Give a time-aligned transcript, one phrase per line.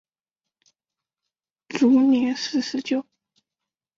[1.69, 3.05] 卒年四十九。